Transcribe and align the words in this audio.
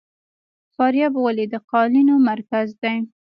فاریاب 0.75 1.13
ولې 1.19 1.45
د 1.49 1.55
قالینو 1.71 2.15
مرکز 2.29 2.67
دی؟ 2.81 2.97